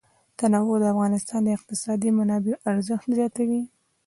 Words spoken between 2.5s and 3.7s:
ارزښت زیاتوي.